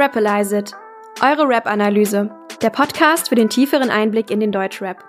[0.00, 0.76] Rapalize It,
[1.20, 2.30] eure Rap-Analyse,
[2.62, 5.02] der Podcast für den tieferen Einblick in den Deutschrap.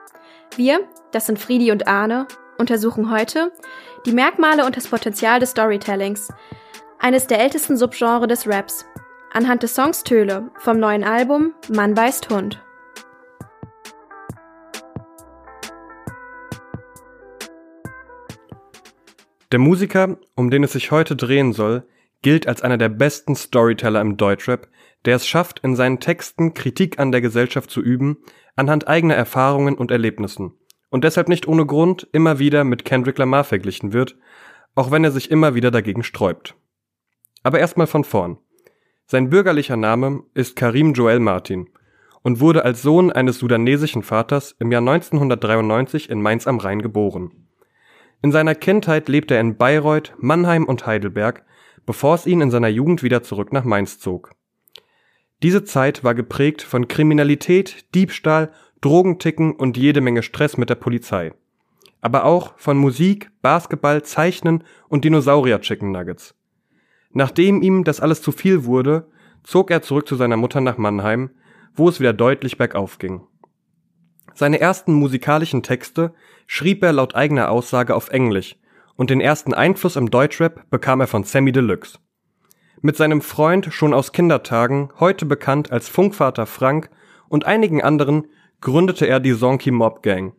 [0.56, 0.80] Wir,
[1.12, 2.28] das sind Friedi und Arne,
[2.58, 3.52] untersuchen heute
[4.08, 6.30] die Merkmale und das Potenzial des Storytellings,
[6.98, 8.84] eines der ältesten Subgenre des Raps,
[9.32, 12.60] anhand des Songs Töle vom neuen Album Mann beißt Hund.
[19.52, 21.84] Der Musiker, um den es sich heute drehen soll,
[22.22, 24.68] gilt als einer der besten Storyteller im Deutschrap,
[25.06, 28.18] der es schafft, in seinen Texten Kritik an der Gesellschaft zu üben,
[28.56, 30.54] anhand eigener Erfahrungen und Erlebnissen.
[30.90, 34.18] Und deshalb nicht ohne Grund immer wieder mit Kendrick Lamar verglichen wird,
[34.76, 36.56] auch wenn er sich immer wieder dagegen sträubt.
[37.44, 38.38] Aber erstmal von vorn.
[39.06, 41.70] Sein bürgerlicher Name ist Karim Joel Martin
[42.22, 47.32] und wurde als Sohn eines sudanesischen Vaters im Jahr 1993 in Mainz am Rhein geboren.
[48.22, 51.46] In seiner Kindheit lebte er in Bayreuth, Mannheim und Heidelberg
[51.90, 54.30] bevor es ihn in seiner Jugend wieder zurück nach Mainz zog.
[55.42, 61.34] Diese Zeit war geprägt von Kriminalität, Diebstahl, Drogenticken und jede Menge Stress mit der Polizei.
[62.00, 66.36] Aber auch von Musik, Basketball, Zeichnen und Dinosaurier-Chicken Nuggets.
[67.12, 69.08] Nachdem ihm das alles zu viel wurde,
[69.42, 71.32] zog er zurück zu seiner Mutter nach Mannheim,
[71.74, 73.22] wo es wieder deutlich bergauf ging.
[74.36, 76.14] Seine ersten musikalischen Texte
[76.46, 78.58] schrieb er laut eigener Aussage auf Englisch
[79.00, 82.00] und den ersten Einfluss im Deutschrap bekam er von Sammy Deluxe.
[82.82, 86.90] Mit seinem Freund schon aus Kindertagen, heute bekannt als Funkvater Frank
[87.30, 88.28] und einigen anderen,
[88.60, 90.34] gründete er die Zonky Mob Gang.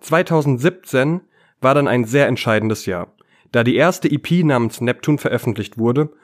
[0.00, 1.20] 2017
[1.60, 3.14] war dann ein sehr entscheidendes Jahr,
[3.52, 6.14] da die erste EP namens Neptune veröffentlicht wurde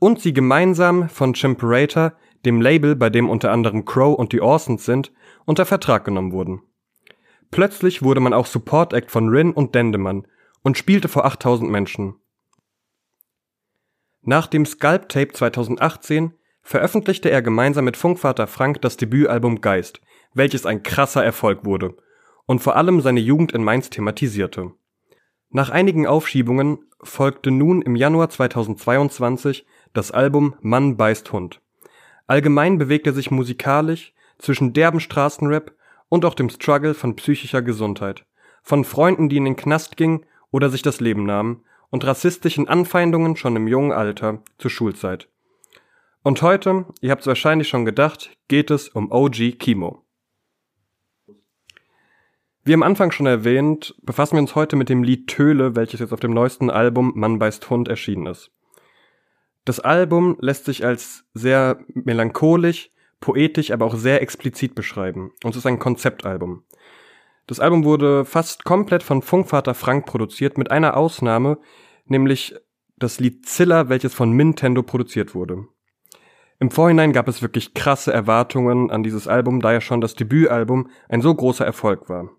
[0.00, 4.84] und sie gemeinsam von Chimperator, dem Label, bei dem unter anderem Crow und die Orsons
[4.84, 5.12] sind,
[5.44, 6.62] unter Vertrag genommen wurden.
[7.52, 10.26] Plötzlich wurde man auch Support Act von Rin und Dendemann
[10.64, 12.16] und spielte vor 8000 Menschen.
[14.22, 20.00] Nach dem Scalp Tape 2018 veröffentlichte er gemeinsam mit Funkvater Frank das Debütalbum Geist,
[20.32, 21.94] welches ein krasser Erfolg wurde
[22.46, 24.72] und vor allem seine Jugend in Mainz thematisierte.
[25.50, 31.60] Nach einigen Aufschiebungen folgte nun im Januar 2022 das Album Mann beißt Hund.
[32.26, 35.72] Allgemein bewegt er sich musikalisch zwischen derben Straßenrap
[36.08, 38.24] und auch dem Struggle von psychischer Gesundheit,
[38.62, 43.34] von Freunden, die in den Knast gingen oder sich das Leben nahmen und rassistischen Anfeindungen
[43.34, 45.28] schon im jungen Alter zur Schulzeit.
[46.22, 50.04] Und heute, ihr habt es wahrscheinlich schon gedacht, geht es um OG Kimo.
[52.62, 56.12] Wie am Anfang schon erwähnt, befassen wir uns heute mit dem Lied Töle, welches jetzt
[56.12, 58.52] auf dem neuesten Album Mann beißt Hund erschienen ist.
[59.64, 65.32] Das Album lässt sich als sehr melancholisch, poetisch, aber auch sehr explizit beschreiben.
[65.42, 66.62] Und es ist ein Konzeptalbum.
[67.46, 71.58] Das Album wurde fast komplett von Funkvater Frank produziert, mit einer Ausnahme,
[72.06, 72.54] nämlich
[72.96, 75.66] das Lied Zilla, welches von Nintendo produziert wurde.
[76.58, 80.88] Im Vorhinein gab es wirklich krasse Erwartungen an dieses Album, da ja schon das Debütalbum
[81.08, 82.30] ein so großer Erfolg war.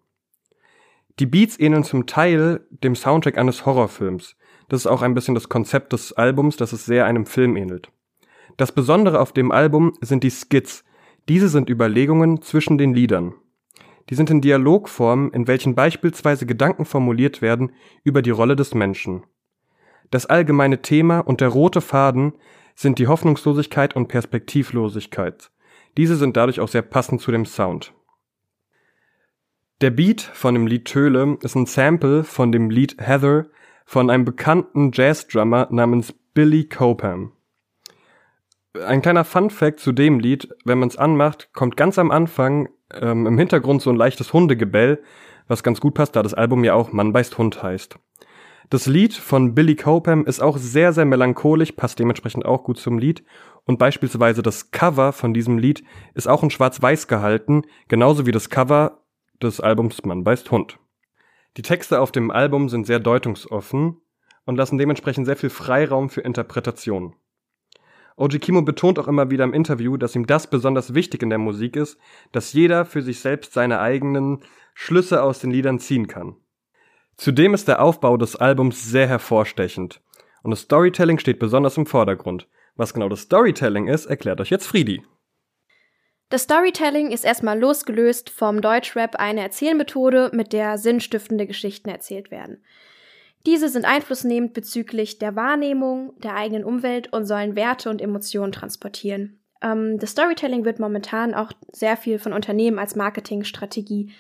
[1.19, 4.35] Die Beats ähneln zum Teil dem Soundtrack eines Horrorfilms.
[4.67, 7.91] Das ist auch ein bisschen das Konzept des Albums, dass es sehr einem Film ähnelt.
[8.57, 10.83] Das Besondere auf dem Album sind die Skits.
[11.29, 13.35] Diese sind Überlegungen zwischen den Liedern.
[14.09, 17.71] Die sind in Dialogformen, in welchen beispielsweise Gedanken formuliert werden
[18.03, 19.23] über die Rolle des Menschen.
[20.11, 22.33] Das allgemeine Thema und der rote Faden
[22.75, 25.51] sind die Hoffnungslosigkeit und Perspektivlosigkeit.
[25.97, 27.93] Diese sind dadurch auch sehr passend zu dem Sound.
[29.81, 33.47] Der Beat von dem Lied Töle ist ein Sample von dem Lied Heather
[33.85, 37.31] von einem bekannten Jazz-Drummer namens Billy Cobham.
[38.85, 42.67] Ein kleiner Fun Fact zu dem Lied, wenn man es anmacht, kommt ganz am Anfang
[42.93, 45.01] ähm, im Hintergrund so ein leichtes Hundegebell,
[45.47, 47.99] was ganz gut passt, da das Album ja auch Mann beißt Hund heißt.
[48.69, 52.97] Das Lied von Billy Cobham ist auch sehr, sehr melancholisch, passt dementsprechend auch gut zum
[52.97, 53.23] Lied.
[53.63, 55.83] Und beispielsweise das Cover von diesem Lied
[56.15, 59.03] ist auch in schwarz-weiß gehalten, genauso wie das Cover
[59.41, 60.79] des Albums Mann beißt Hund.
[61.57, 64.01] Die Texte auf dem Album sind sehr deutungsoffen
[64.45, 67.15] und lassen dementsprechend sehr viel Freiraum für Interpretation.
[68.17, 71.39] OG Kimo betont auch immer wieder im Interview, dass ihm das besonders wichtig in der
[71.39, 71.97] Musik ist,
[72.31, 74.39] dass jeder für sich selbst seine eigenen
[74.73, 76.37] Schlüsse aus den Liedern ziehen kann.
[77.17, 80.01] Zudem ist der Aufbau des Albums sehr hervorstechend.
[80.43, 82.47] Und das Storytelling steht besonders im Vordergrund.
[82.75, 85.01] Was genau das Storytelling ist, erklärt euch jetzt Friedi.
[86.29, 92.63] Das Storytelling ist erstmal losgelöst vom Deutschrap eine Erzählmethode, mit der sinnstiftende Geschichten erzählt werden.
[93.45, 99.39] Diese sind einflussnehmend bezüglich der Wahrnehmung der eigenen Umwelt und sollen Werte und Emotionen transportieren.
[99.61, 104.13] Ähm, das Storytelling wird momentan auch sehr viel von Unternehmen als Marketingstrategie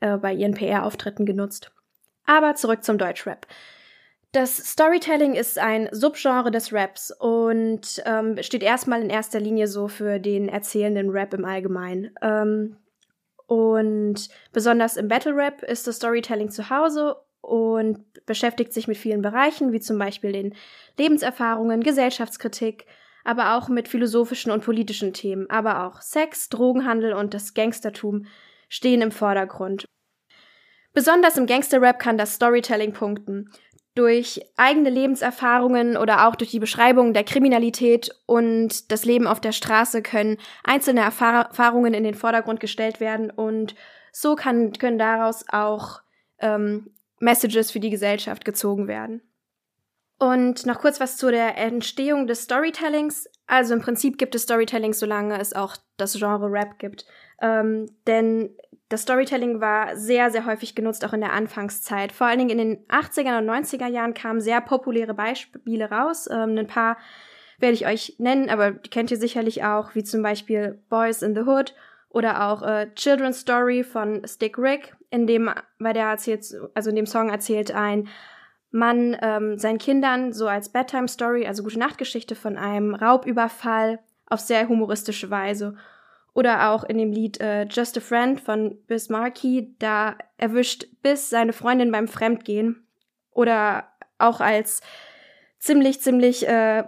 [0.00, 1.70] äh, bei ihren PR-Auftritten genutzt.
[2.26, 3.46] Aber zurück zum Deutschrap.
[4.32, 9.88] Das Storytelling ist ein Subgenre des Raps und ähm, steht erstmal in erster Linie so
[9.88, 12.10] für den erzählenden Rap im Allgemeinen.
[12.20, 12.76] Ähm,
[13.46, 19.22] und besonders im Battle Rap ist das Storytelling zu Hause und beschäftigt sich mit vielen
[19.22, 20.54] Bereichen, wie zum Beispiel den
[20.98, 22.86] Lebenserfahrungen, Gesellschaftskritik,
[23.24, 25.48] aber auch mit philosophischen und politischen Themen.
[25.48, 28.26] Aber auch Sex, Drogenhandel und das Gangstertum
[28.68, 29.84] stehen im Vordergrund.
[30.92, 33.50] Besonders im Gangster-Rap kann das Storytelling punkten
[33.94, 39.52] durch eigene Lebenserfahrungen oder auch durch die Beschreibung der Kriminalität und das Leben auf der
[39.52, 43.74] Straße können einzelne Erfahrungen in den Vordergrund gestellt werden und
[44.12, 46.00] so kann, können daraus auch
[46.40, 49.22] ähm, Messages für die Gesellschaft gezogen werden.
[50.18, 53.28] Und noch kurz was zu der Entstehung des Storytellings.
[53.46, 57.04] Also im Prinzip gibt es Storytelling, solange es auch das Genre Rap gibt.
[57.42, 58.56] Ähm, denn
[58.88, 62.12] das Storytelling war sehr, sehr häufig genutzt, auch in der Anfangszeit.
[62.12, 66.28] Vor allen Dingen in den 80er und 90er Jahren kamen sehr populäre Beispiele raus.
[66.30, 66.96] Ähm, ein paar
[67.58, 71.34] werde ich euch nennen, aber die kennt ihr sicherlich auch, wie zum Beispiel Boys in
[71.34, 71.74] the Hood
[72.16, 76.96] oder auch äh, Children's Story von Stick Rick, in dem bei der erzählt, also in
[76.96, 78.08] dem Song erzählt ein
[78.70, 83.98] Mann ähm, seinen Kindern so als Bedtime Story, also gute Nachtgeschichte von einem Raubüberfall
[84.30, 85.76] auf sehr humoristische Weise.
[86.32, 91.28] Oder auch in dem Lied äh, Just a Friend von Bis Markie, da erwischt Bis
[91.28, 92.86] seine Freundin beim Fremdgehen.
[93.30, 94.80] Oder auch als
[95.58, 96.84] ziemlich, ziemlich äh,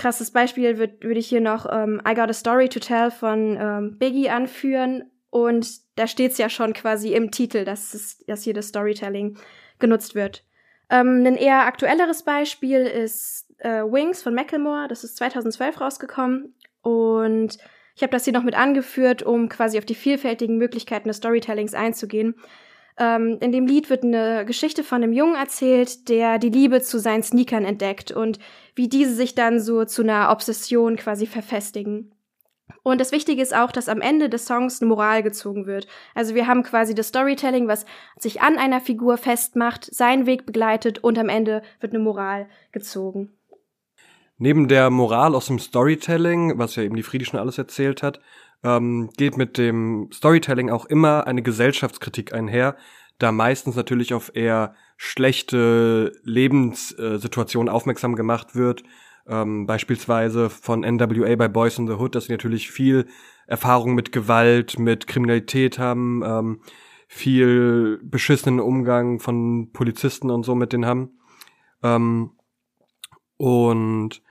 [0.00, 3.56] krasses Beispiel würde würd ich hier noch ähm, I Got a Story to Tell von
[3.60, 5.10] ähm, Biggie anführen.
[5.28, 9.38] Und da steht es ja schon quasi im Titel, dass, es, dass hier das Storytelling
[9.78, 10.44] genutzt wird.
[10.88, 14.88] Ähm, ein eher aktuelleres Beispiel ist äh, Wings von Macklemore.
[14.88, 16.54] Das ist 2012 rausgekommen.
[16.82, 17.58] Und
[17.94, 21.74] ich habe das hier noch mit angeführt, um quasi auf die vielfältigen Möglichkeiten des Storytellings
[21.74, 22.34] einzugehen.
[23.00, 27.00] Ähm, in dem Lied wird eine Geschichte von einem Jungen erzählt, der die Liebe zu
[27.00, 28.38] seinen Sneakern entdeckt und
[28.74, 32.12] wie diese sich dann so zu einer Obsession quasi verfestigen.
[32.82, 35.86] Und das Wichtige ist auch, dass am Ende des Songs eine Moral gezogen wird.
[36.14, 37.86] Also wir haben quasi das Storytelling, was
[38.18, 43.32] sich an einer Figur festmacht, seinen Weg begleitet und am Ende wird eine Moral gezogen.
[44.36, 48.20] Neben der Moral aus dem Storytelling, was ja eben die Friedi schon alles erzählt hat,
[48.62, 52.76] ähm, geht mit dem Storytelling auch immer eine Gesellschaftskritik einher,
[53.18, 58.82] da meistens natürlich auf eher schlechte Lebenssituationen aufmerksam gemacht wird.
[59.26, 63.06] Ähm, beispielsweise von NWA bei Boys in the Hood, dass sie natürlich viel
[63.46, 66.60] Erfahrung mit Gewalt, mit Kriminalität haben, ähm,
[67.08, 71.18] viel beschissenen Umgang von Polizisten und so mit denen haben.
[71.82, 72.32] Ähm,
[73.36, 74.22] und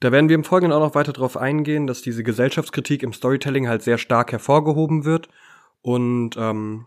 [0.00, 3.68] da werden wir im Folgenden auch noch weiter darauf eingehen, dass diese Gesellschaftskritik im Storytelling
[3.68, 5.28] halt sehr stark hervorgehoben wird.
[5.82, 6.86] Und ähm,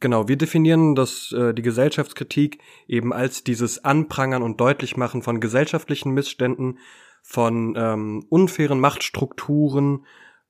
[0.00, 6.12] genau, wir definieren das, äh, die Gesellschaftskritik eben als dieses Anprangern und Deutlichmachen von gesellschaftlichen
[6.12, 6.78] Missständen,
[7.22, 10.06] von ähm, unfairen Machtstrukturen,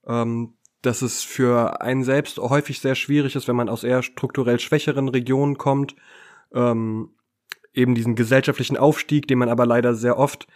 [0.06, 4.61] ähm, dass es für einen selbst häufig sehr schwierig ist, wenn man aus eher strukturell
[4.61, 5.97] schwächeren Regionen kommt,
[6.55, 7.11] ähm,
[7.75, 10.47] eben diesen gesellschaftlichen Aufstieg, den man aber leider sehr oft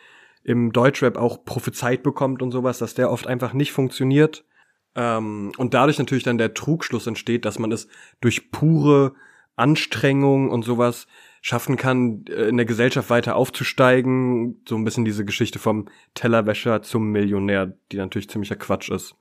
[0.44, 4.44] im Deutschrap auch prophezeit bekommt und sowas, dass der oft einfach nicht funktioniert.
[4.94, 7.88] Ähm, und dadurch natürlich dann der Trugschluss entsteht, dass man es
[8.20, 9.14] durch pure
[9.56, 11.06] Anstrengung und sowas
[11.40, 14.62] schaffen kann, äh, in der Gesellschaft weiter aufzusteigen.
[14.68, 19.16] So ein bisschen diese Geschichte vom Tellerwäscher zum Millionär, die natürlich ziemlicher Quatsch ist.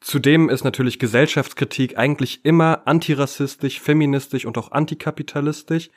[0.00, 5.90] Zudem ist natürlich Gesellschaftskritik eigentlich immer antirassistisch, feministisch und auch antikapitalistisch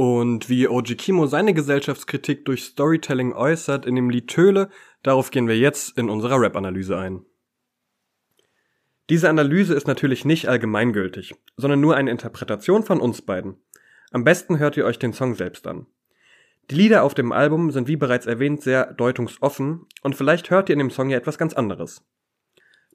[0.00, 4.70] und wie Oji Kimo seine Gesellschaftskritik durch Storytelling äußert in dem Lied Töle,
[5.02, 7.26] darauf gehen wir jetzt in unserer Rap-Analyse ein.
[9.10, 13.58] Diese Analyse ist natürlich nicht allgemeingültig, sondern nur eine Interpretation von uns beiden.
[14.10, 15.84] Am besten hört ihr euch den Song selbst an.
[16.70, 20.72] Die Lieder auf dem Album sind wie bereits erwähnt sehr deutungsoffen und vielleicht hört ihr
[20.72, 22.02] in dem Song ja etwas ganz anderes.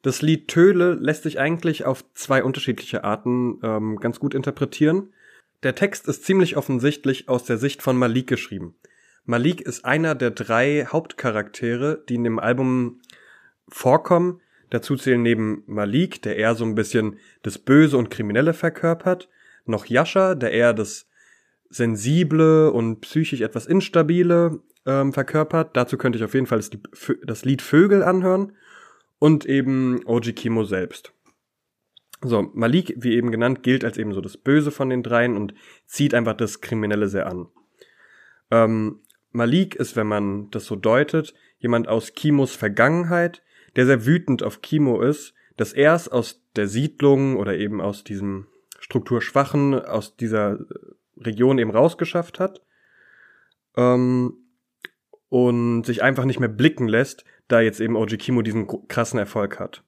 [0.01, 5.13] Das Lied Töle lässt sich eigentlich auf zwei unterschiedliche Arten ähm, ganz gut interpretieren–
[5.63, 8.75] der Text ist ziemlich offensichtlich aus der Sicht von Malik geschrieben.
[9.25, 13.01] Malik ist einer der drei Hauptcharaktere, die in dem Album
[13.67, 14.41] vorkommen.
[14.69, 19.29] Dazu zählen neben Malik, der eher so ein bisschen das Böse und Kriminelle verkörpert,
[19.65, 21.07] noch Yasha, der eher das
[21.69, 25.75] Sensible und psychisch etwas Instabile ähm, verkörpert.
[25.75, 26.69] Dazu könnte ich auf jeden Fall das,
[27.24, 28.53] das Lied Vögel anhören.
[29.17, 31.14] Und eben Oji Kimo selbst.
[32.27, 35.53] So, Malik, wie eben genannt, gilt als eben so das Böse von den dreien und
[35.86, 37.48] zieht einfach das Kriminelle sehr an.
[38.51, 39.01] Ähm,
[39.32, 43.41] Malik ist, wenn man das so deutet, jemand aus Kimos Vergangenheit,
[43.75, 48.03] der sehr wütend auf Kimo ist, dass er es aus der Siedlung oder eben aus
[48.03, 48.48] diesem
[48.79, 50.60] strukturschwachen, aus dieser
[51.17, 52.62] Region eben rausgeschafft hat.
[53.77, 54.38] ähm,
[55.29, 59.60] und sich einfach nicht mehr blicken lässt, da jetzt eben OG Kimo diesen krassen Erfolg
[59.60, 59.84] hat.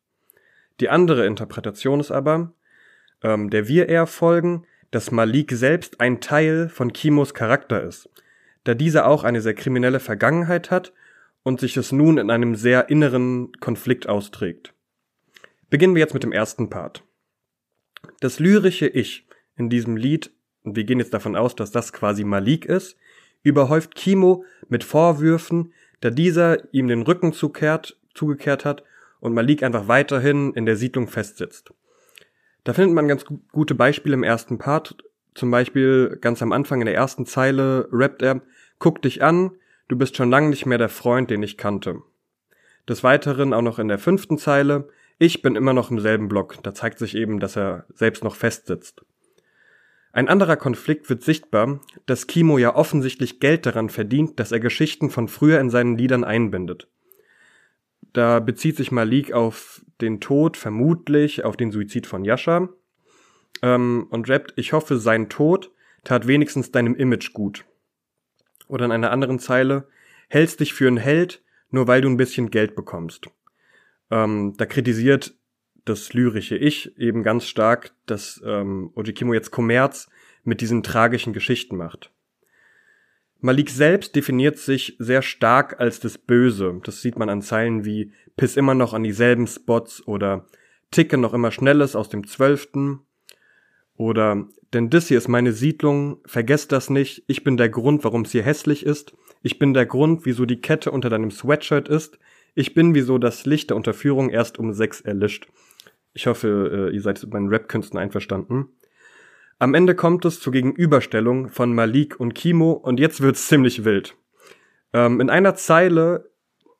[0.79, 2.53] Die andere Interpretation ist aber,
[3.23, 8.09] ähm, der wir eher folgen, dass Malik selbst ein Teil von Kimos Charakter ist,
[8.63, 10.93] da dieser auch eine sehr kriminelle Vergangenheit hat
[11.43, 14.73] und sich es nun in einem sehr inneren Konflikt austrägt.
[15.69, 17.03] Beginnen wir jetzt mit dem ersten Part.
[18.19, 20.31] Das lyrische Ich in diesem Lied,
[20.63, 22.97] und wir gehen jetzt davon aus, dass das quasi Malik ist,
[23.43, 28.83] überhäuft Kimo mit Vorwürfen, da dieser ihm den Rücken zukehrt, zugekehrt hat
[29.19, 31.73] und Malik einfach weiterhin in der Siedlung festsitzt.
[32.63, 34.97] Da findet man ganz gute Beispiele im ersten Part.
[35.35, 38.41] Zum Beispiel ganz am Anfang in der ersten Zeile rappt er,
[38.79, 39.51] guck dich an,
[39.87, 42.01] du bist schon lange nicht mehr der Freund, den ich kannte.
[42.89, 46.61] Des Weiteren auch noch in der fünften Zeile, ich bin immer noch im selben Block.
[46.63, 49.03] Da zeigt sich eben, dass er selbst noch festsitzt.
[50.11, 55.09] Ein anderer Konflikt wird sichtbar, dass Kimo ja offensichtlich Geld daran verdient, dass er Geschichten
[55.09, 56.87] von früher in seinen Liedern einbindet.
[58.17, 62.67] Da bezieht sich Malik auf den Tod, vermutlich auf den Suizid von Yasha,
[63.61, 65.71] ähm, und rappt, ich hoffe, sein Tod
[66.03, 67.65] tat wenigstens deinem Image gut.
[68.67, 69.87] Oder in einer anderen Zeile,
[70.29, 73.27] hältst dich für einen Held, nur weil du ein bisschen Geld bekommst.
[74.09, 75.35] Ähm, da kritisiert
[75.85, 80.09] das lyrische Ich eben ganz stark, dass ähm, Ojikimo jetzt Kommerz
[80.43, 82.11] mit diesen tragischen Geschichten macht.
[83.39, 86.79] Malik selbst definiert sich sehr stark als das Böse.
[86.83, 90.47] Das sieht man an Zeilen wie Piss immer noch an dieselben Spots oder
[90.91, 93.01] Ticke noch immer Schnelles aus dem Zwölften
[93.95, 98.23] oder denn das hier ist meine Siedlung, vergesst das nicht, ich bin der Grund, warum
[98.23, 102.19] es hier hässlich ist, ich bin der Grund, wieso die Kette unter deinem Sweatshirt ist,
[102.53, 105.47] ich bin, wieso das Licht der Unterführung erst um sechs erlischt.
[106.13, 108.69] Ich hoffe, äh, ihr seid mit meinen Rap-Künsten einverstanden.
[109.59, 114.15] Am Ende kommt es zur Gegenüberstellung von Malik und Kimo und jetzt wird's ziemlich wild.
[114.93, 116.29] Ähm, in einer Zeile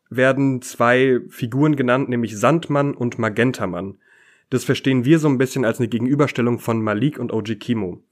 [0.10, 3.98] werden zwei Figuren genannt, nämlich Sandmann und Magentamann.
[4.52, 8.04] Das verstehen wir so ein bisschen als eine Gegenüberstellung von Malik und OG Kimo.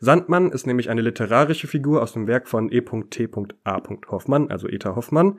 [0.00, 3.82] Sandmann ist nämlich eine literarische Figur aus dem Werk von E.T.A.
[4.08, 5.38] Hoffmann, also Eta Hoffmann,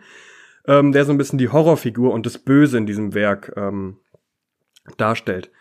[0.67, 3.97] ähm, der so ein bisschen die Horrorfigur und das Böse in diesem Werk ähm,
[4.97, 5.51] darstellt.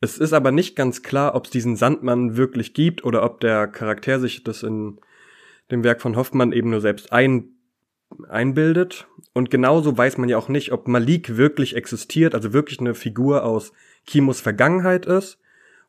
[0.00, 3.66] Es ist aber nicht ganz klar, ob es diesen Sandmann wirklich gibt oder ob der
[3.66, 4.98] Charakter sich das in
[5.70, 7.50] dem Werk von Hoffmann eben nur selbst ein,
[8.28, 9.06] einbildet.
[9.34, 13.44] Und genauso weiß man ja auch nicht, ob Malik wirklich existiert, also wirklich eine Figur
[13.44, 13.72] aus
[14.06, 15.38] Kimos Vergangenheit ist,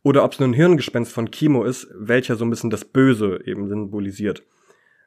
[0.04, 3.40] oder ob es nur ein Hirngespenst von Kimo ist, welcher so ein bisschen das Böse
[3.46, 4.44] eben symbolisiert.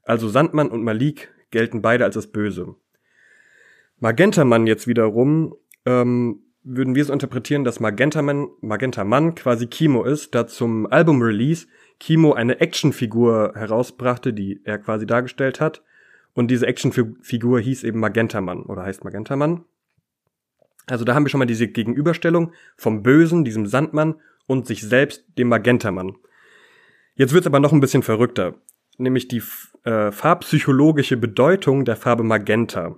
[0.05, 2.75] Also Sandmann und Malik gelten beide als das Böse.
[3.99, 10.47] Magentamann jetzt wiederum ähm, würden wir so interpretieren, dass Magentaman, Magentaman quasi Kimo ist, da
[10.47, 11.67] zum Album-Release
[12.01, 15.83] Kimo eine Actionfigur herausbrachte, die er quasi dargestellt hat.
[16.33, 19.65] Und diese Actionfigur hieß eben Magentaman oder heißt Magentaman.
[20.87, 24.17] Also da haben wir schon mal diese Gegenüberstellung vom Bösen, diesem Sandmann,
[24.47, 26.17] und sich selbst, dem Magentamann.
[27.15, 28.57] Jetzt wird's aber noch ein bisschen verrückter,
[28.99, 29.43] nämlich die
[29.85, 32.97] äh, farbpsychologische Bedeutung der Farbe Magenta.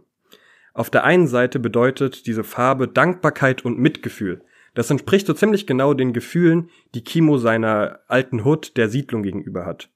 [0.76, 4.42] Auf der einen Seite bedeutet diese Farbe Dankbarkeit und Mitgefühl.
[4.74, 9.64] Das entspricht so ziemlich genau den Gefühlen, die Kimo seiner alten Hut der Siedlung gegenüber
[9.64, 9.88] hat.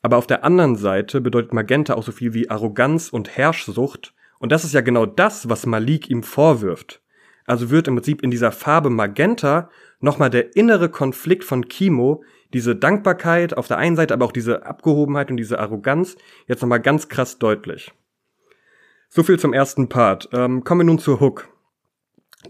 [0.00, 4.14] Aber auf der anderen Seite bedeutet Magenta auch so viel wie Arroganz und Herrschsucht.
[4.38, 7.02] Und das ist ja genau das, was Malik ihm vorwirft.
[7.44, 12.22] Also wird im Prinzip in dieser Farbe Magenta nochmal der innere Konflikt von Kimo,
[12.54, 16.16] diese Dankbarkeit auf der einen Seite, aber auch diese Abgehobenheit und diese Arroganz
[16.46, 17.92] jetzt nochmal ganz krass deutlich.
[19.12, 20.28] So viel zum ersten Part.
[20.32, 21.48] Ähm, kommen wir nun zur Hook.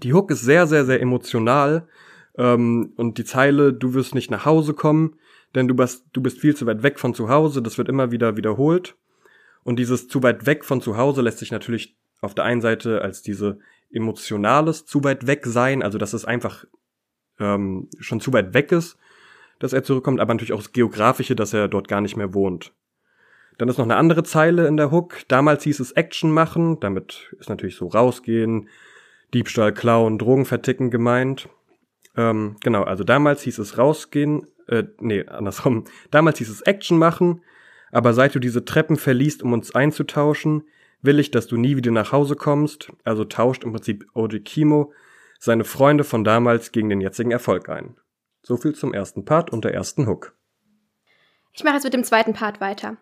[0.03, 1.89] Die Hook ist sehr, sehr, sehr emotional.
[2.37, 5.17] Ähm, und die Zeile, du wirst nicht nach Hause kommen,
[5.55, 8.11] denn du bist, du bist viel zu weit weg von zu Hause, das wird immer
[8.11, 8.95] wieder wiederholt.
[9.65, 13.01] Und dieses zu weit weg von zu Hause lässt sich natürlich auf der einen Seite
[13.01, 13.59] als diese
[13.91, 16.67] emotionales zu weit weg sein, also dass es einfach
[17.39, 18.99] ähm, schon zu weit weg ist,
[19.61, 22.75] dass er zurückkommt, aber natürlich auch das Geografische, dass er dort gar nicht mehr wohnt.
[23.61, 25.19] Dann ist noch eine andere Zeile in der Hook.
[25.29, 26.81] Damals hieß es Action machen.
[26.81, 28.71] Damit ist natürlich so rausgehen,
[29.35, 31.51] Diebstahl, Klauen, Drogen verticken gemeint.
[32.17, 35.85] Ähm, genau, also damals hieß es rausgehen, äh, nee, andersrum.
[36.11, 37.43] Damals hieß es Action machen,
[37.93, 40.63] aber seit du diese Treppen verliest, um uns einzutauschen,
[41.03, 42.91] will ich, dass du nie wieder nach Hause kommst.
[43.05, 44.95] Also tauscht im Prinzip Oji Kimo
[45.39, 47.99] seine Freunde von damals gegen den jetzigen Erfolg ein.
[48.43, 50.35] So viel zum ersten Part und der ersten Hook.
[51.53, 52.97] Ich mache jetzt mit dem zweiten Part weiter.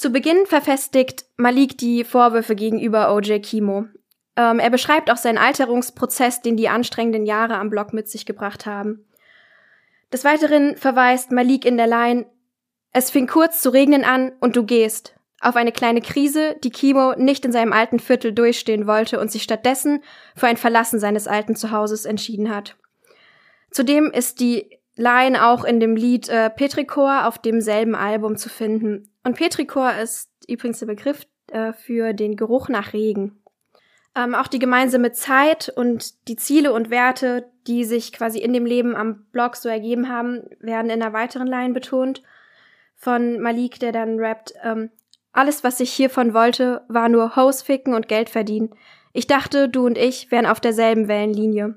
[0.00, 3.84] Zu Beginn verfestigt Malik die Vorwürfe gegenüber OJ Kimo.
[4.34, 8.64] Ähm, er beschreibt auch seinen Alterungsprozess, den die anstrengenden Jahre am Block mit sich gebracht
[8.64, 9.04] haben.
[10.10, 12.24] Des Weiteren verweist Malik in der Line,
[12.92, 15.16] es fing kurz zu regnen an und du gehst.
[15.42, 19.42] auf eine kleine Krise, die Kimo nicht in seinem alten Viertel durchstehen wollte und sich
[19.42, 20.02] stattdessen
[20.34, 22.74] für ein Verlassen seines alten Zuhauses entschieden hat.
[23.70, 29.09] Zudem ist die Line auch in dem Lied äh, Petrichor auf demselben Album zu finden.
[29.24, 33.42] Und Petrichor ist übrigens der Begriff äh, für den Geruch nach Regen.
[34.16, 38.66] Ähm, auch die gemeinsame Zeit und die Ziele und Werte, die sich quasi in dem
[38.66, 42.22] Leben am Blog so ergeben haben, werden in einer weiteren Line betont
[42.96, 44.90] von Malik, der dann rappt, ähm,
[45.32, 48.74] alles, was ich hiervon wollte, war nur Hose ficken und Geld verdienen.
[49.12, 51.76] Ich dachte, du und ich wären auf derselben Wellenlinie.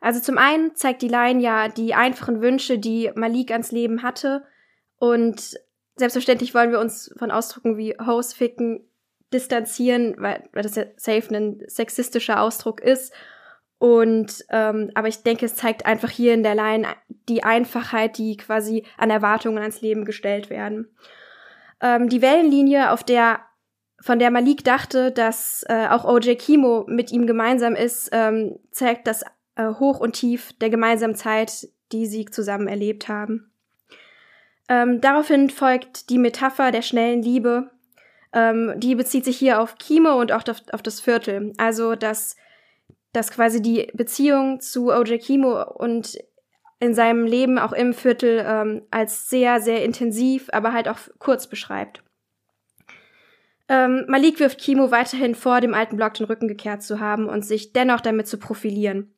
[0.00, 4.44] Also zum einen zeigt die Line ja die einfachen Wünsche, die Malik ans Leben hatte.
[4.98, 5.54] Und
[5.96, 8.88] selbstverständlich wollen wir uns von Ausdrucken wie Hose ficken
[9.32, 13.12] distanzieren, weil, weil das ja safe ein sexistischer Ausdruck ist.
[13.78, 16.86] Und ähm, aber ich denke, es zeigt einfach hier in der Line
[17.28, 20.88] die Einfachheit, die quasi an Erwartungen ans Leben gestellt werden.
[21.80, 23.40] Ähm, die Wellenlinie, auf der
[24.00, 29.06] von der Malik dachte, dass äh, auch OJ Kimo mit ihm gemeinsam ist, ähm, zeigt
[29.06, 29.24] das
[29.56, 33.50] äh, Hoch und Tief der gemeinsamen Zeit, die sie zusammen erlebt haben.
[34.68, 37.70] Ähm, daraufhin folgt die Metapher der schnellen Liebe.
[38.32, 41.52] Ähm, die bezieht sich hier auf Kimo und auch auf, auf das Viertel.
[41.58, 42.36] Also, dass,
[43.12, 46.18] dass quasi die Beziehung zu OJ Kimo und
[46.80, 51.46] in seinem Leben auch im Viertel ähm, als sehr, sehr intensiv, aber halt auch kurz
[51.46, 52.02] beschreibt.
[53.68, 57.44] Ähm, Malik wirft Kimo weiterhin vor, dem alten Block den Rücken gekehrt zu haben und
[57.44, 59.14] sich dennoch damit zu profilieren.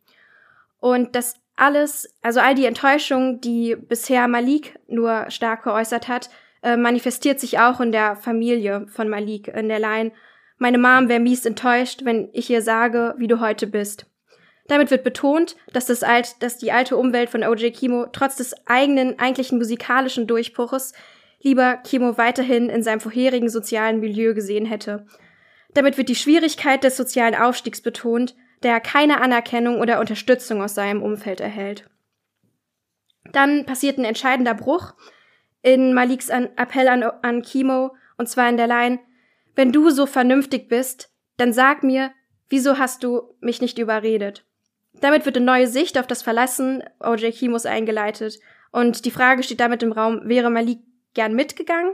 [0.79, 6.31] Und das alles, also all die Enttäuschung, die bisher Malik nur stark geäußert hat,
[6.63, 10.13] äh, manifestiert sich auch in der Familie von Malik, in der Line,
[10.59, 14.07] meine Mom wäre mies enttäuscht, wenn ich ihr sage, wie du heute bist.
[14.69, 18.55] Damit wird betont, dass, das alt, dass die alte Umwelt von OJ Kimo trotz des
[18.67, 20.93] eigenen eigentlichen musikalischen Durchbruches
[21.41, 25.07] lieber Kimo weiterhin in seinem vorherigen sozialen Milieu gesehen hätte.
[25.75, 30.75] Damit wird die Schwierigkeit des sozialen Aufstiegs betont, der er keine Anerkennung oder Unterstützung aus
[30.75, 31.89] seinem Umfeld erhält.
[33.33, 34.95] Dann passiert ein entscheidender Bruch
[35.63, 39.01] in Maliks Appell an, an Kimo, und zwar in der Line,
[39.55, 42.13] wenn du so vernünftig bist, dann sag mir,
[42.49, 44.45] wieso hast du mich nicht überredet?
[45.01, 47.35] Damit wird eine neue Sicht auf das Verlassen O.J.
[47.35, 48.39] Kimos eingeleitet.
[48.73, 50.81] Und die Frage steht damit im Raum, wäre Malik
[51.15, 51.93] gern mitgegangen?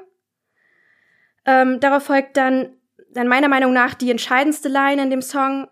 [1.44, 2.76] Ähm, darauf folgt dann,
[3.10, 5.68] dann meiner Meinung nach die entscheidendste Line in dem Song.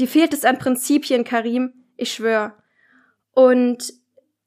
[0.00, 2.56] Die fehlt es an Prinzipien, Karim, ich schwör.
[3.32, 3.92] Und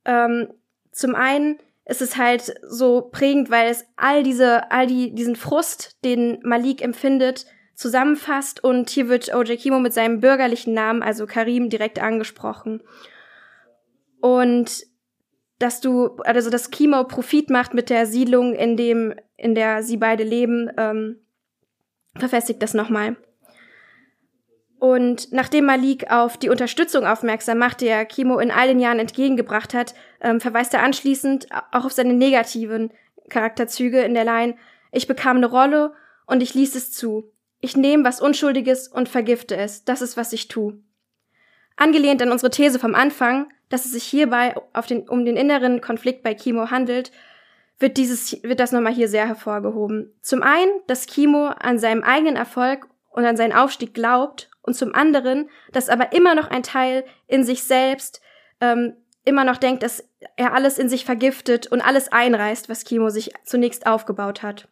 [0.03, 0.49] ähm,
[0.91, 6.03] zum einen ist es halt so prägend, weil es all diese, all die, diesen Frust,
[6.03, 11.69] den Malik empfindet, zusammenfasst und hier wird OJ Kimo mit seinem bürgerlichen Namen, also Karim,
[11.69, 12.81] direkt angesprochen.
[14.21, 14.83] Und
[15.59, 19.97] dass du, also dass Kimo Profit macht mit der Siedlung, in dem, in der sie
[19.97, 21.19] beide leben, ähm,
[22.15, 23.17] verfestigt das nochmal.
[24.83, 28.99] Und nachdem Malik auf die Unterstützung aufmerksam macht, die er Kimo in all den Jahren
[28.99, 32.91] entgegengebracht hat, ähm, verweist er anschließend auch auf seine negativen
[33.29, 34.55] Charakterzüge in der Line,
[34.91, 35.93] ich bekam eine Rolle
[36.25, 37.31] und ich ließ es zu.
[37.61, 39.85] Ich nehme was Unschuldiges und vergifte es.
[39.85, 40.73] Das ist, was ich tu.
[41.77, 44.53] Angelehnt an unsere These vom Anfang, dass es sich hierbei
[44.89, 47.13] den, um den inneren Konflikt bei Kimo handelt,
[47.79, 50.11] wird dieses, wird das nochmal hier sehr hervorgehoben.
[50.21, 54.95] Zum einen, dass Kimo an seinem eigenen Erfolg und an seinen Aufstieg glaubt und zum
[54.95, 58.21] anderen, dass aber immer noch ein Teil in sich selbst
[58.59, 58.95] ähm,
[59.25, 60.03] immer noch denkt, dass
[60.35, 64.67] er alles in sich vergiftet und alles einreißt, was Kimo sich zunächst aufgebaut hat.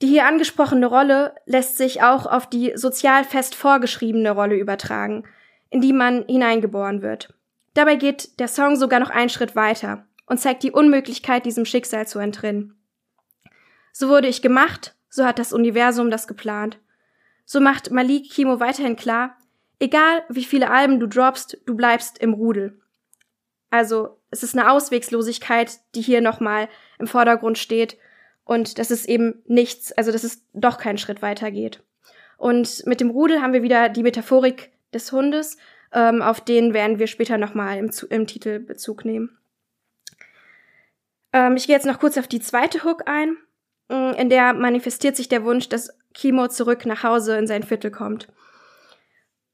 [0.00, 5.24] Die hier angesprochene Rolle lässt sich auch auf die sozial fest vorgeschriebene Rolle übertragen,
[5.70, 7.34] in die man hineingeboren wird.
[7.74, 12.06] Dabei geht der Song sogar noch einen Schritt weiter und zeigt die Unmöglichkeit, diesem Schicksal
[12.06, 12.74] zu entrinnen.
[13.92, 16.78] So wurde ich gemacht, so hat das Universum das geplant.
[17.50, 19.34] So macht Malik Kimo weiterhin klar,
[19.80, 22.78] egal wie viele Alben du droppst, du bleibst im Rudel.
[23.70, 27.96] Also es ist eine Auswegslosigkeit, die hier nochmal im Vordergrund steht
[28.44, 31.82] und dass es eben nichts, also dass es doch keinen Schritt weiter geht.
[32.36, 35.56] Und mit dem Rudel haben wir wieder die Metaphorik des Hundes,
[35.94, 39.38] ähm, auf den werden wir später nochmal im, im Titel Bezug nehmen.
[41.32, 43.38] Ähm, ich gehe jetzt noch kurz auf die zweite Hook ein,
[43.88, 47.92] mm, in der manifestiert sich der Wunsch, dass Kimo zurück nach Hause in sein Viertel
[47.92, 48.26] kommt.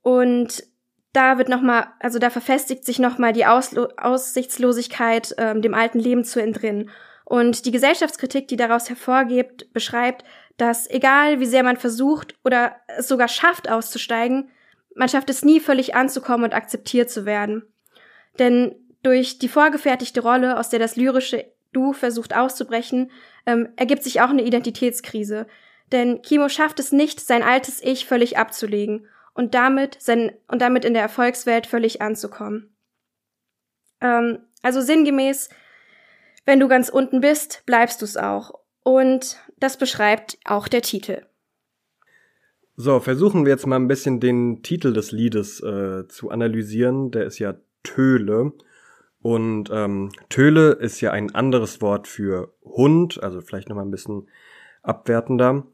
[0.01, 0.65] Und
[1.13, 6.25] da wird nochmal, also da verfestigt sich nochmal die Auslo Aussichtslosigkeit, ähm, dem alten Leben
[6.25, 6.91] zu entrinnen.
[7.25, 10.25] Und die Gesellschaftskritik, die daraus hervorgeht, beschreibt,
[10.57, 14.51] dass egal wie sehr man versucht oder es sogar schafft auszusteigen,
[14.95, 17.63] man schafft es nie völlig anzukommen und akzeptiert zu werden.
[18.39, 23.11] Denn durch die vorgefertigte Rolle, aus der das lyrische Du versucht auszubrechen,
[23.47, 25.47] ähm, ergibt sich auch eine Identitätskrise.
[25.93, 30.85] Denn Kimo schafft es nicht, sein altes Ich völlig abzulegen und damit, sein, und damit
[30.85, 32.75] in der Erfolgswelt völlig anzukommen.
[34.01, 35.51] Ähm, also sinngemäß,
[36.47, 38.61] wenn du ganz unten bist, bleibst du es auch.
[38.83, 41.27] Und das beschreibt auch der Titel.
[42.77, 47.11] So, versuchen wir jetzt mal ein bisschen den Titel des Liedes äh, zu analysieren.
[47.13, 48.53] Der ist ja Töle.
[49.23, 54.29] Und ähm, Töle ist ja ein anderes Wort für Hund, also vielleicht nochmal ein bisschen
[54.83, 55.67] abwertender.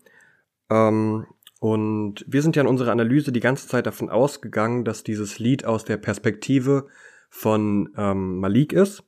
[0.71, 1.27] Ähm,
[1.61, 5.65] und wir sind ja in unserer Analyse die ganze Zeit davon ausgegangen, dass dieses Lied
[5.65, 6.87] aus der Perspektive
[7.29, 9.05] von ähm, Malik ist.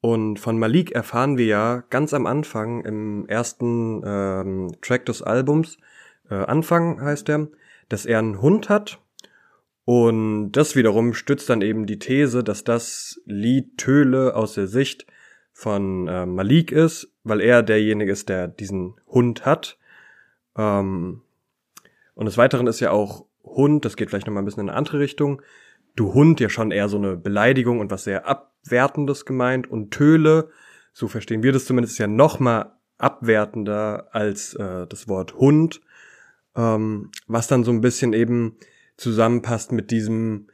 [0.00, 5.78] Und von Malik erfahren wir ja ganz am Anfang im ersten ähm, Track des Albums,
[6.30, 7.48] äh, Anfang heißt er,
[7.88, 9.00] dass er einen Hund hat.
[9.84, 15.06] Und das wiederum stützt dann eben die These, dass das Lied Töle aus der Sicht
[15.52, 19.78] von äh, Malik ist, weil er derjenige ist, der diesen Hund hat.
[20.56, 21.22] Ähm,
[22.14, 24.78] und des Weiteren ist ja auch Hund, das geht vielleicht nochmal ein bisschen in eine
[24.78, 25.42] andere Richtung,
[25.96, 29.68] du Hund ja schon eher so eine Beleidigung und was sehr Abwertendes gemeint.
[29.68, 30.50] Und Töle,
[30.92, 35.80] so verstehen wir das zumindest, ja nochmal abwertender als äh, das Wort Hund,
[36.54, 38.56] ähm, was dann so ein bisschen eben
[38.96, 40.48] zusammenpasst mit diesem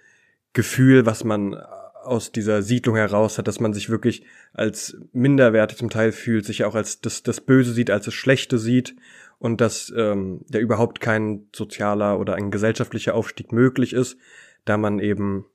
[0.52, 5.88] Gefühl, was man aus dieser Siedlung heraus hat, dass man sich wirklich als minderwertig zum
[5.88, 8.96] Teil fühlt, sich auch als das, das Böse sieht, als das Schlechte sieht
[9.42, 14.16] und dass ähm, da überhaupt kein sozialer oder ein gesellschaftlicher Aufstieg möglich ist,
[14.64, 15.46] da man eben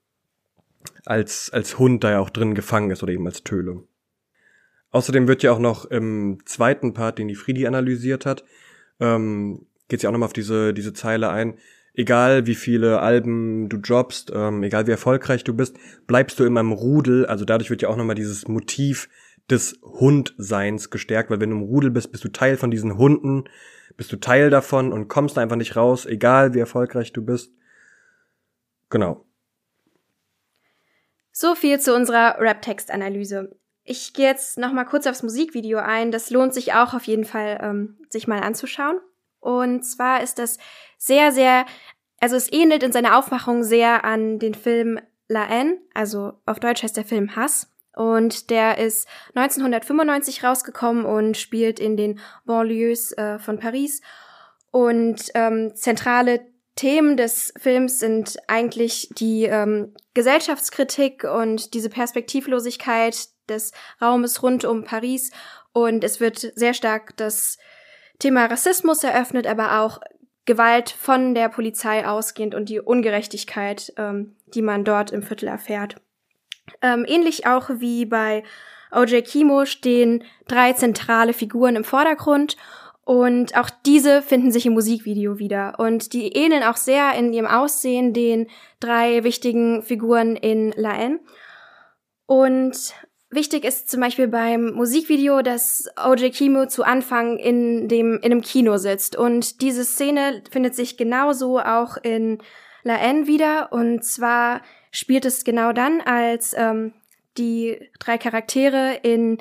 [1.06, 3.84] als, als Hund da ja auch drin gefangen ist oder eben als Töle.
[4.92, 8.44] Außerdem wird ja auch noch im zweiten Part, den die Friedi analysiert hat,
[9.00, 11.58] ähm, geht ja auch nochmal auf diese, diese Zeile ein,
[11.94, 16.60] egal wie viele Alben du droppst, ähm, egal wie erfolgreich du bist, bleibst du immer
[16.60, 17.26] im Rudel.
[17.26, 19.08] Also dadurch wird ja auch nochmal dieses Motiv
[19.50, 23.46] des Hundseins gestärkt, weil wenn du im Rudel bist, bist du Teil von diesen Hunden,
[23.98, 27.52] bist du Teil davon und kommst einfach nicht raus, egal wie erfolgreich du bist.
[28.90, 29.26] Genau.
[31.32, 33.56] So viel zu unserer Rap-Text-Analyse.
[33.84, 36.12] Ich gehe jetzt noch mal kurz aufs Musikvideo ein.
[36.12, 39.00] Das lohnt sich auch auf jeden Fall, ähm, sich mal anzuschauen.
[39.40, 40.58] Und zwar ist das
[40.98, 41.66] sehr, sehr,
[42.20, 46.84] also es ähnelt in seiner Aufmachung sehr an den Film La Haine, also auf Deutsch
[46.84, 47.74] heißt der Film Hass.
[47.98, 54.02] Und der ist 1995 rausgekommen und spielt in den Banlieues äh, von Paris.
[54.70, 56.42] Und ähm, zentrale
[56.76, 64.84] Themen des Films sind eigentlich die ähm, Gesellschaftskritik und diese Perspektivlosigkeit des Raumes rund um
[64.84, 65.32] Paris.
[65.74, 67.58] Und es wird sehr stark das
[68.20, 70.02] Thema Rassismus eröffnet, aber auch
[70.46, 75.96] Gewalt von der Polizei ausgehend und die Ungerechtigkeit, ähm, die man dort im Viertel erfährt.
[76.82, 78.44] Ähm, ähnlich auch wie bei
[78.92, 82.58] OJ Kimo stehen drei zentrale Figuren im Vordergrund
[83.04, 85.76] und auch diese finden sich im Musikvideo wieder.
[85.78, 88.48] Und die ähneln auch sehr in ihrem Aussehen den
[88.80, 91.20] drei wichtigen Figuren in La Haine.
[92.26, 92.94] Und
[93.30, 98.42] Wichtig ist zum Beispiel beim Musikvideo, dass OJ Kimo zu Anfang in dem in einem
[98.42, 102.38] Kino sitzt und diese Szene findet sich genauso auch in
[102.84, 104.62] La N wieder und zwar
[104.98, 106.94] spielt es genau dann, als ähm,
[107.38, 109.38] die drei Charaktere in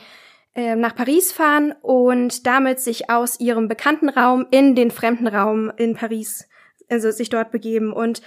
[0.54, 5.72] äh, nach Paris fahren und damit sich aus ihrem bekannten Raum in den fremden Raum
[5.76, 6.48] in Paris,
[6.90, 8.20] also sich dort begeben und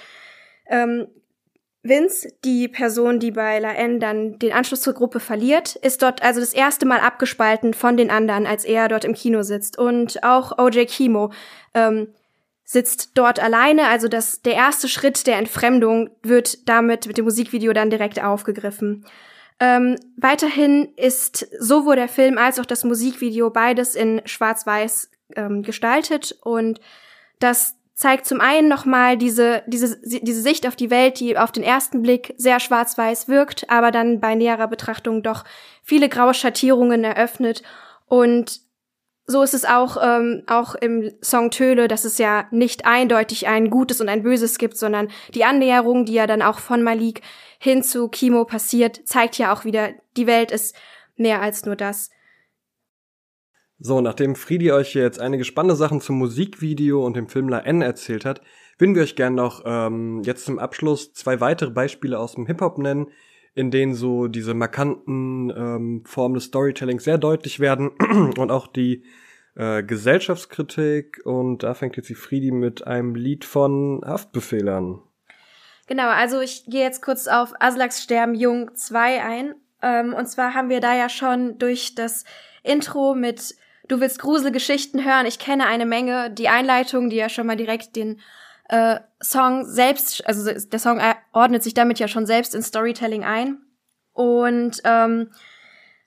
[0.67, 1.07] ähm,
[1.81, 6.21] Vince, die Person, die bei La N dann den Anschluss zur Gruppe verliert, ist dort
[6.21, 9.77] also das erste Mal abgespalten von den anderen, als er dort im Kino sitzt.
[9.77, 11.31] Und auch OJ Kimo
[11.73, 12.13] ähm,
[12.71, 13.87] sitzt dort alleine.
[13.87, 19.07] Also das, der erste Schritt der Entfremdung wird damit mit dem Musikvideo dann direkt aufgegriffen.
[19.59, 26.37] Ähm, weiterhin ist sowohl der Film als auch das Musikvideo beides in Schwarz-Weiß ähm, gestaltet
[26.43, 26.79] und
[27.39, 31.63] das zeigt zum einen nochmal diese, diese, diese Sicht auf die Welt, die auf den
[31.63, 35.43] ersten Blick sehr schwarz-weiß wirkt, aber dann bei näherer Betrachtung doch
[35.81, 37.63] viele graue Schattierungen eröffnet.
[38.05, 38.61] Und
[39.29, 43.69] so ist es auch, ähm, auch im Song Töle, dass es ja nicht eindeutig ein
[43.69, 47.21] Gutes und ein Böses gibt, sondern die Annäherung, die ja dann auch von Malik
[47.59, 50.75] hin zu Kimo passiert, zeigt ja auch wieder, die Welt ist
[51.15, 52.09] mehr als nur das.
[53.77, 57.83] So, nachdem Friedi euch jetzt einige spannende Sachen zum Musikvideo und dem Film La N
[57.83, 58.41] erzählt hat,
[58.79, 62.79] würden wir euch gerne noch ähm, jetzt zum Abschluss zwei weitere Beispiele aus dem Hip-Hop
[62.79, 63.11] nennen,
[63.55, 67.89] in denen so diese markanten ähm, Formen des Storytellings sehr deutlich werden
[68.37, 69.03] und auch die
[69.55, 71.21] äh, Gesellschaftskritik.
[71.25, 75.01] Und da fängt jetzt die Friedi mit einem Lied von Haftbefehl an.
[75.87, 79.55] Genau, also ich gehe jetzt kurz auf Aslaks Sterben Jung 2 ein.
[79.81, 82.25] Ähm, und zwar haben wir da ja schon durch das
[82.63, 83.55] Intro mit
[83.89, 87.95] Du willst Gruselgeschichten hören, ich kenne eine Menge, die Einleitung, die ja schon mal direkt
[87.95, 88.21] den
[88.69, 91.01] äh, Song selbst, also der Song
[91.33, 93.57] ordnet sich damit ja schon selbst in Storytelling ein.
[94.13, 95.31] Und ähm,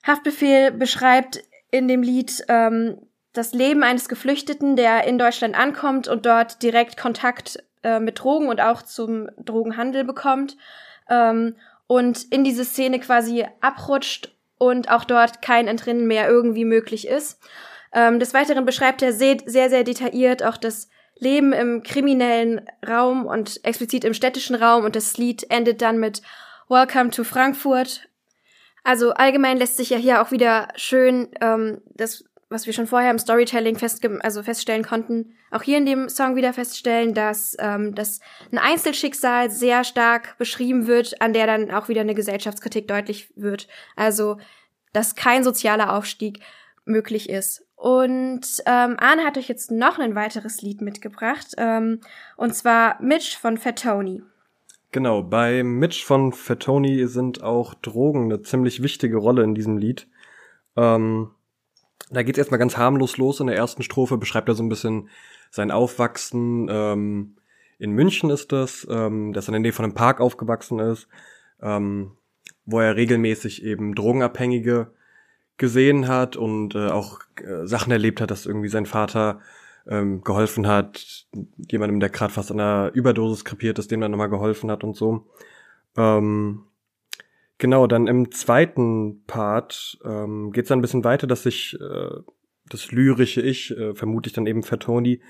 [0.05, 2.97] Haftbefehl beschreibt in dem Lied ähm,
[3.33, 8.47] das Leben eines Geflüchteten, der in Deutschland ankommt und dort direkt Kontakt äh, mit Drogen
[8.47, 10.55] und auch zum Drogenhandel bekommt
[11.09, 11.55] ähm,
[11.87, 17.39] und in diese Szene quasi abrutscht und auch dort kein Entrinnen mehr irgendwie möglich ist.
[17.91, 23.25] Ähm, des Weiteren beschreibt er sehr, sehr, sehr detailliert auch das Leben im kriminellen Raum
[23.25, 26.21] und explizit im städtischen Raum und das Lied endet dann mit
[26.69, 28.07] Welcome to Frankfurt.
[28.83, 33.11] Also allgemein lässt sich ja hier auch wieder schön ähm, das was wir schon vorher
[33.11, 37.95] im Storytelling festge also feststellen konnten, auch hier in dem Song wieder feststellen, dass, ähm,
[37.95, 38.19] dass
[38.51, 43.67] ein Einzelschicksal sehr stark beschrieben wird, an der dann auch wieder eine Gesellschaftskritik deutlich wird.
[43.95, 44.37] Also,
[44.93, 46.39] dass kein sozialer Aufstieg
[46.85, 47.65] möglich ist.
[47.83, 51.99] Und ähm, Arne hat euch jetzt noch ein weiteres Lied mitgebracht, ähm,
[52.37, 54.23] und zwar Mitch von Fat Tony.
[54.93, 59.77] Genau, bei Mitch von Fat Tony sind auch Drogen eine ziemlich wichtige Rolle in diesem
[59.77, 60.07] Lied.
[60.77, 61.31] Ähm,
[62.09, 63.41] da geht's erstmal ganz harmlos los.
[63.41, 65.09] In der ersten Strophe beschreibt er so ein bisschen
[65.51, 66.69] sein Aufwachsen.
[66.71, 67.35] Ähm,
[67.79, 71.09] in München ist das, ähm, dass er in der Nähe von einem Park aufgewachsen ist,
[71.61, 72.11] ähm,
[72.63, 74.93] wo er regelmäßig eben Drogenabhängige
[75.57, 79.39] gesehen hat und äh, auch äh, Sachen erlebt hat, dass irgendwie sein Vater
[79.87, 81.27] ähm, geholfen hat,
[81.69, 84.95] jemandem, der gerade fast an einer Überdosis krepiert ist, dem dann nochmal geholfen hat und
[84.95, 85.27] so.
[85.97, 86.65] Ähm,
[87.63, 92.09] Genau, dann im zweiten Part ähm, geht es dann ein bisschen weiter, dass sich äh,
[92.67, 95.21] das lyrische Ich, äh, vermute dann eben Fatoni,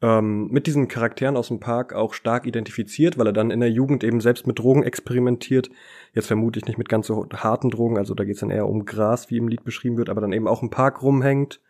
[0.00, 3.70] ähm, mit diesen Charakteren aus dem Park auch stark identifiziert, weil er dann in der
[3.70, 5.70] Jugend eben selbst mit Drogen experimentiert.
[6.14, 8.68] Jetzt vermute ich nicht mit ganz so harten Drogen, also da geht es dann eher
[8.68, 11.60] um Gras, wie im Lied beschrieben wird, aber dann eben auch im Park rumhängt.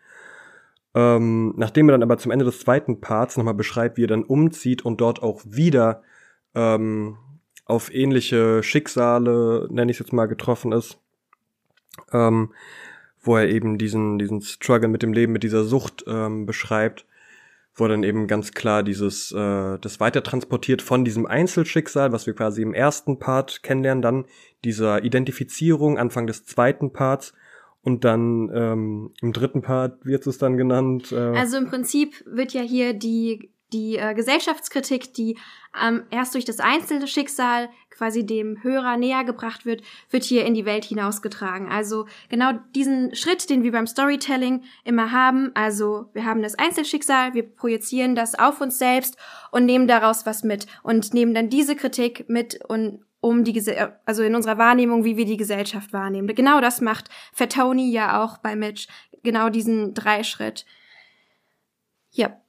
[0.95, 4.23] Ähm, nachdem er dann aber zum Ende des zweiten Parts nochmal beschreibt, wie er dann
[4.23, 6.01] umzieht und dort auch wieder
[6.55, 7.17] ähm,
[7.65, 10.99] auf ähnliche Schicksale, nenne ich jetzt mal, getroffen ist.
[12.11, 12.53] Ähm,
[13.21, 17.05] wo er eben diesen, diesen Struggle mit dem Leben, mit dieser Sucht ähm, beschreibt,
[17.79, 22.33] wo dann eben ganz klar dieses, äh, das weiter transportiert von diesem Einzelschicksal, was wir
[22.33, 24.25] quasi im ersten Part kennenlernen, dann
[24.63, 27.33] dieser Identifizierung Anfang des zweiten Parts
[27.81, 31.11] und dann ähm, im dritten Part wird es dann genannt.
[31.11, 35.37] Äh also im Prinzip wird ja hier die die äh, Gesellschaftskritik, die
[35.79, 40.53] ähm, erst durch das einzelne Schicksal quasi dem Hörer näher gebracht wird, wird hier in
[40.53, 41.69] die Welt hinausgetragen.
[41.69, 45.51] Also genau diesen Schritt, den wir beim Storytelling immer haben.
[45.53, 49.17] Also wir haben das Einzelschicksal, wir projizieren das auf uns selbst
[49.51, 53.61] und nehmen daraus was mit und nehmen dann diese Kritik mit und um die
[54.05, 56.33] also in unserer Wahrnehmung, wie wir die Gesellschaft wahrnehmen.
[56.33, 58.87] Genau das macht Fatoni ja auch bei Mitch.
[59.23, 60.65] Genau diesen Dreischritt.
[62.11, 62.39] Ja.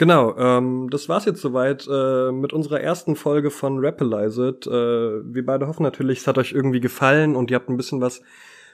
[0.00, 4.66] Genau, ähm, das war's jetzt soweit äh, mit unserer ersten Folge von Rappelize It.
[4.66, 8.00] Äh, wir beide hoffen natürlich, es hat euch irgendwie gefallen und ihr habt ein bisschen
[8.00, 8.22] was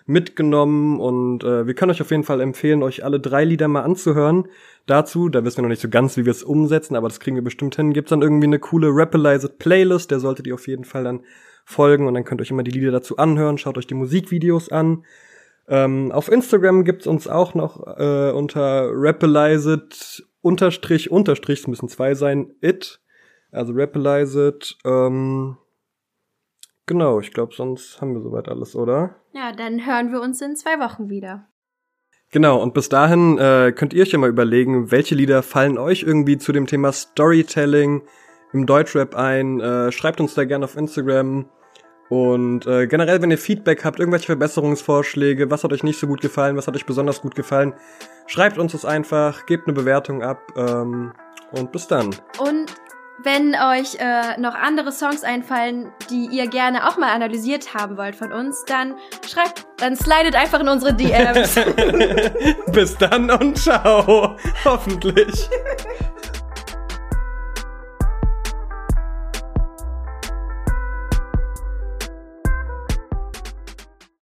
[0.06, 3.82] mitgenommen und äh, wir können euch auf jeden Fall empfehlen, euch alle drei Lieder mal
[3.82, 4.46] anzuhören.
[4.86, 7.34] Dazu, da wissen wir noch nicht so ganz, wie wir es umsetzen, aber das kriegen
[7.34, 7.92] wir bestimmt hin.
[7.92, 11.24] Gibt's dann irgendwie eine coole Rappelize It Playlist, der solltet ihr auf jeden Fall dann
[11.64, 14.70] folgen und dann könnt ihr euch immer die Lieder dazu anhören, schaut euch die Musikvideos
[14.70, 15.04] an.
[15.66, 21.88] Ähm, auf Instagram gibt's uns auch noch äh, unter Rappelize It Unterstrich, Unterstrich, es müssen
[21.88, 23.00] zwei sein, it,
[23.50, 25.56] also Rappelize it, ähm,
[26.86, 29.16] genau, ich glaube, sonst haben wir soweit alles, oder?
[29.32, 31.48] Ja, dann hören wir uns in zwei Wochen wieder.
[32.30, 36.04] Genau, und bis dahin äh, könnt ihr euch ja mal überlegen, welche Lieder fallen euch
[36.04, 38.02] irgendwie zu dem Thema Storytelling
[38.52, 39.58] im Deutschrap ein.
[39.58, 41.48] Äh, schreibt uns da gerne auf Instagram.
[42.08, 46.20] Und äh, generell, wenn ihr Feedback habt, irgendwelche Verbesserungsvorschläge, was hat euch nicht so gut
[46.20, 47.74] gefallen, was hat euch besonders gut gefallen,
[48.26, 51.12] schreibt uns das einfach, gebt eine Bewertung ab ähm,
[51.52, 52.14] und bis dann.
[52.38, 52.74] Und
[53.22, 58.14] wenn euch äh, noch andere Songs einfallen, die ihr gerne auch mal analysiert haben wollt
[58.14, 58.94] von uns, dann
[59.26, 61.54] schreibt, dann slidet einfach in unsere DMs.
[62.72, 64.36] bis dann und ciao.
[64.64, 65.48] Hoffentlich.